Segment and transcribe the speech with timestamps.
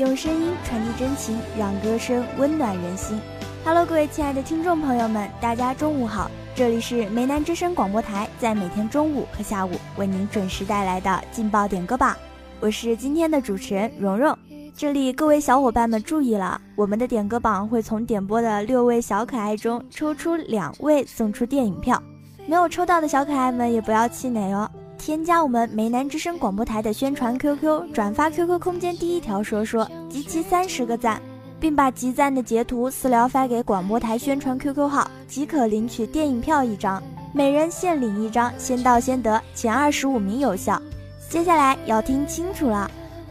[0.00, 3.20] 用声音传递真情，让歌声温暖人心。
[3.62, 6.30] Hello，各位亲爱的听众朋友们，大家中午好！
[6.54, 12.16] 这里是梅南之声广播台，在每天中午和下午为您准时带来的劲爆点歌榜。
[12.60, 14.34] 我是今天的主持人蓉蓉。
[14.74, 22.02] 这里各位小伙伴们注意了，我们的点歌榜会从点播的六位小可爱中抽出两位送出电影票，
[22.46, 24.70] 没有抽到的小可爱们也不要气馁哦。
[25.00, 31.20] 添加我们梅南之声广播台的宣传 QQ，转发 QQ 空间第一条说说，集齐三十个赞，
[31.58, 40.80] 并把集赞的截图私聊发给广播台宣传 QQ 号，即可领取电影票一张，每人限领一张，先到先得，前二十五名有效。
[41.28, 42.88] 接下来要听清楚了，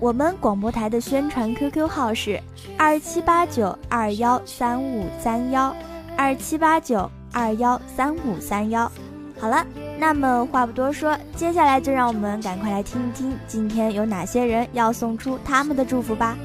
[0.00, 2.40] 我们广播台的宣传 QQ 号是
[2.78, 5.76] 二七八九二幺三五三幺，
[6.16, 8.90] 二七八九二幺三五三幺。
[9.38, 9.64] 好了。
[10.00, 16.38] 那么话不多说，接下来就让我们赶快来听一听，今天有哪些人要送出他们的祝福吧。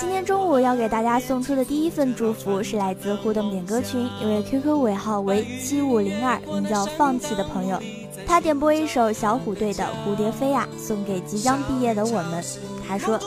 [0.00, 7.80] 今天中午要给大家送出的第一份祝福是来自互动点歌群一位 QQ 尾号为七五零二，名叫放弃的朋友，
[8.24, 12.44] 他点播一首小虎队的《蝴蝶飞》呀，送给即将毕业的我们。
[12.86, 13.18] 他说：“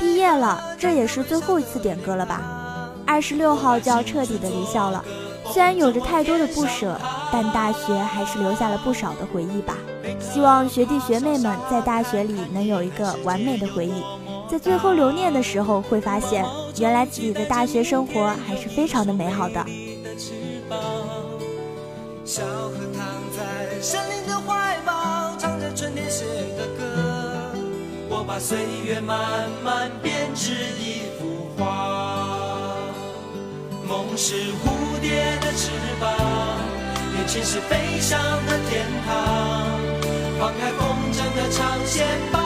[0.00, 2.90] 毕业了，这也是最后一次点歌了吧？
[3.06, 5.04] 二十六号就要彻底的离校了，
[5.52, 7.00] 虽然有着太多的不舍，
[7.32, 9.74] 但大学还是留下了不少的回忆吧。
[10.20, 14.02] 希望学弟学妹们在大学里能有一个完美的回忆。”
[14.48, 16.44] 在最后留念的时候，会发现
[16.78, 19.64] 原来自己的大学生活还是非常的美好的。
[22.24, 26.24] 小河躺在森林的怀抱，唱着春天写
[26.56, 27.52] 的歌。
[28.08, 32.74] 我把岁月慢慢编织一幅画。
[33.86, 35.70] 梦是蝴蝶的翅
[36.00, 36.10] 膀，
[37.14, 39.14] 年轻是飞翔的天堂。
[40.38, 42.40] 放开风筝的长线，把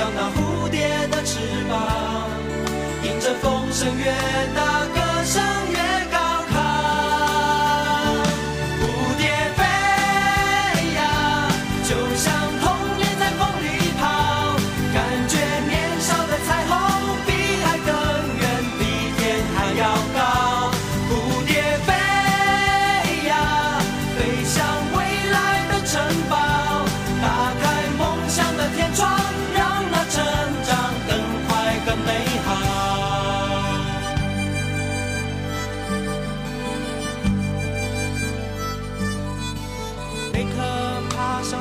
[0.00, 1.36] 像那蝴蝶的翅
[1.68, 2.30] 膀，
[3.04, 4.06] 迎着风声越
[4.56, 5.42] 大，歌声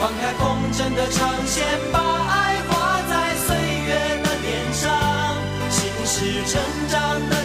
[0.00, 1.62] 放开风筝的长线，
[1.92, 3.92] 把爱画在岁月
[4.24, 4.88] 的脸上。
[5.68, 6.58] 心是成
[6.88, 7.39] 长的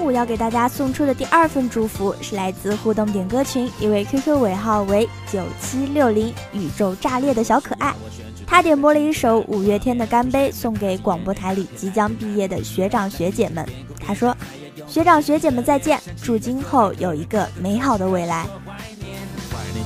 [0.00, 7.94] 中午要给大家送出的第二份祝福，是来自互动点歌群一位 QQ 尾号为九七六零宇宙炸裂的小可爱。
[8.46, 13.68] 他点播了一首五月天的《干杯》，送给广播台里即将毕业的学长学姐们。
[14.02, 14.34] 他说
[14.88, 18.46] ：“学长学姐们再见，祝今后有一个美好的未来。”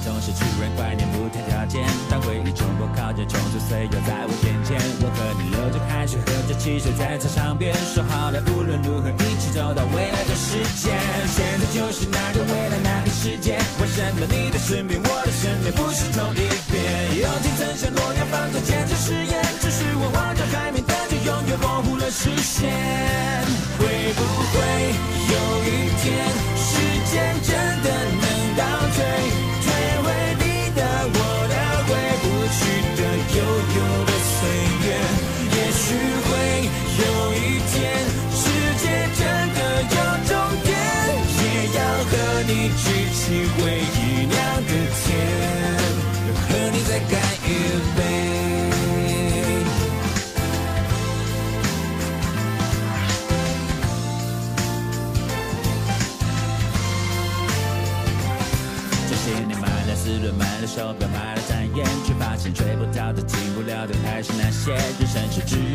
[0.04, 1.80] 总是突然怀念不谈条件，
[2.10, 4.76] 当回忆冲破靠近，冲出岁月在我眼前。
[5.00, 10.92] 我和你流着汗水，喝着汽水，在操场边说好的，无论如何一起走到未来的世界。
[11.32, 13.56] 现在就是那个未来，那个世界。
[13.80, 17.24] 为什么你的身边，我的身边不是同一边？
[17.24, 22.68] 友情曾像诺亚方舟，坚持誓言，只是我望着海面，但却永远模糊了视线。
[23.80, 24.20] 会不
[24.52, 24.60] 会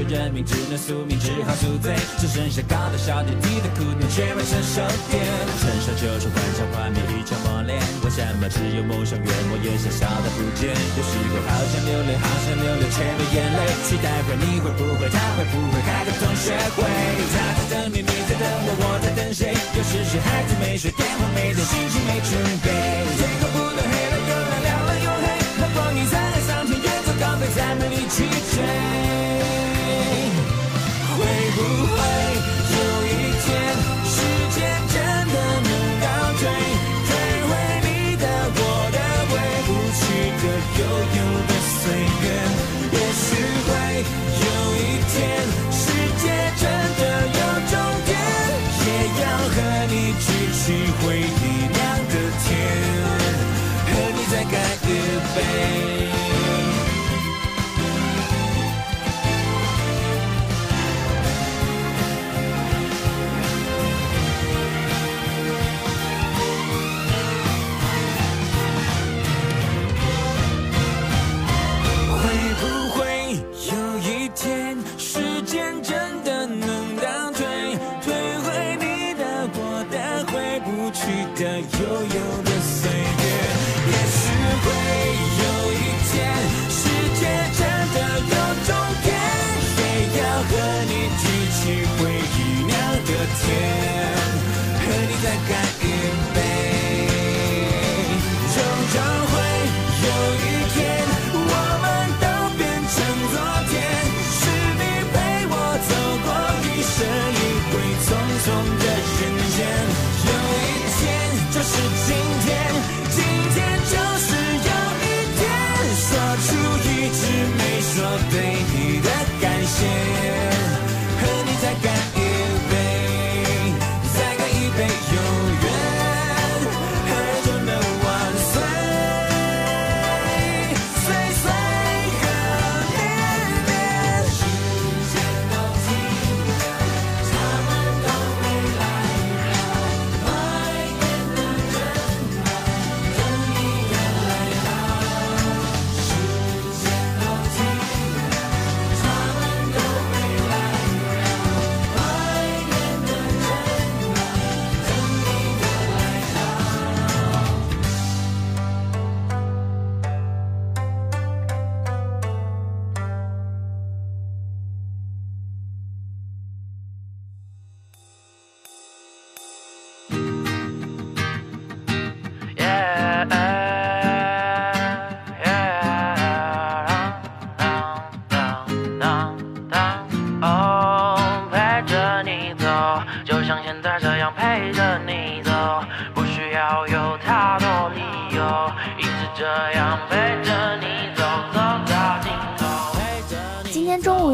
[0.10, 1.94] 是只有认命，只能宿命，只好宿醉。
[2.18, 4.82] 只剩下高的小点低的苦念，却没成熟
[5.14, 5.22] 点。
[5.62, 7.78] 成熟就是幻想幻灭一场磨练。
[8.02, 10.74] 为什么只有梦想越磨越小，小的不见？
[10.74, 13.60] 有时候好想流泪，好想流泪，却没眼泪。
[13.86, 16.82] 期待会你会不会，他会不会开个同学会？
[17.30, 19.54] 他在等你，你在等我，我在等谁？
[19.78, 22.34] 有时是孩子没睡，电话没接，心情没准
[22.66, 22.68] 备。
[23.14, 24.34] 天空不断黑了又
[24.66, 24.70] 亮。
[27.56, 28.62] 在美丽去追，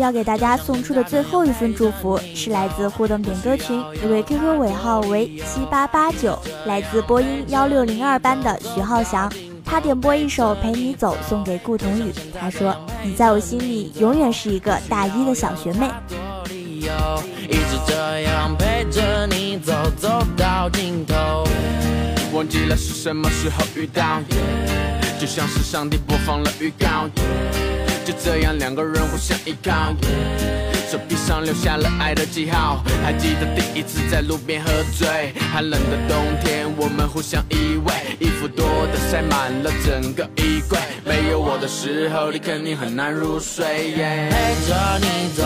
[0.06, 9.28] 要给大家送出的最后一份祝福，是来自互动点歌群一位 QQ 尾号为七八八九，来自播音幺六零二班的徐浩翔。
[9.66, 12.14] 他点播一首《陪你走》，送给顾同宇。
[12.40, 15.90] 他说：“你在我心里永远是一个大一的小学妹。”
[16.52, 21.16] 一直这样陪着你走，走到尽头。
[22.32, 24.22] 忘记了是什么时候遇到，
[25.20, 27.10] 就像是上帝播放了预告。
[28.06, 29.92] 就这样两个人互相依靠，
[30.92, 32.84] 手臂上留下了爱的记号。
[33.04, 40.78] 还记得第一次在路边喝醉，寒冷的冬天，我们互相依偎，衣服多的塞满了整个衣柜。
[41.04, 43.66] 没有我的时候，你肯定很难入睡。
[43.66, 45.44] 陪着你走，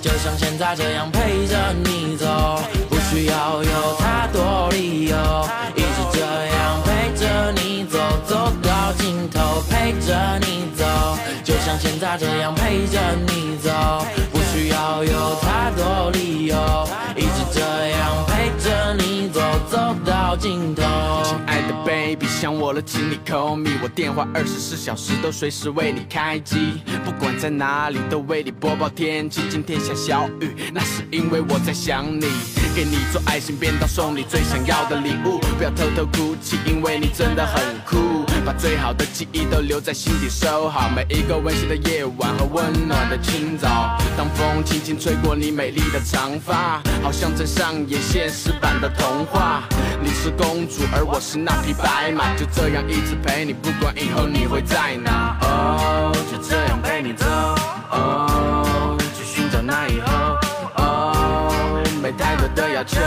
[0.00, 5.16] 就像现在这样陪着你走，不需要有太多理由，
[5.76, 8.52] 一直这样陪着你走，走
[9.30, 10.84] 头，陪着你走。
[11.44, 13.70] 就像现在这样陪着你走，
[14.30, 16.56] 不需要有太多理由，
[17.16, 20.82] 一直这样陪着你走，走到尽头。
[21.24, 29.42] 亲爱的 baby，想我了，请你 call me，我电话二十四小时都随时为你开机，不管在哪里都为你播报天气。
[29.50, 32.26] 今天下小雨，那是因为我在想你，
[32.74, 38.21] 给你做爱心便当，送你最想要的礼物，不要偷偷哭泣，因为你真的很酷。
[38.40, 43.96] 把最好的记忆都留在心底，收好每一个温馨的夜晚和温暖的清早。
[44.16, 49.62] 当风轻轻吹过你美丽的长发，好像在上演现实版的童话。
[50.02, 55.36] 你是公主，而我是那匹白马，就这样一直陪你，不管以后你会在哪。
[55.42, 57.26] 哦，就这样陪你走。
[57.90, 60.36] 哦，去寻找那以后。
[60.76, 63.00] 哦，没太多的要求，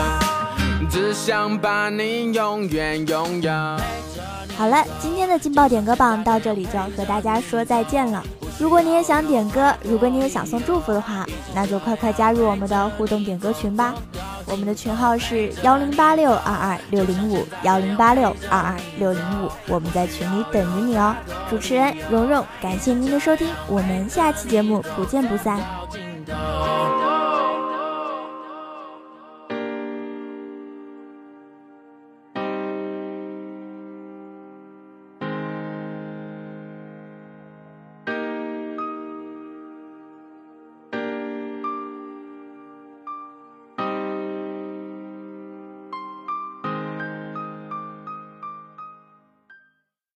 [0.89, 3.51] 只想把你永远拥有。
[4.57, 8.23] 好了，今天的劲爆点歌榜到这里就要和大家说再见了。
[8.57, 13.93] 如果你也想点歌，如果你也想送祝福的话，那就快快加入我们的互动点歌群吧。
[14.45, 21.13] 我们的群号是幺零八六二二六零五幺零八六二二六零五，我们在群里等着你哦。
[21.49, 25.59] 主持人蓉蓉，感谢您的收听，我们下期节目不见不散。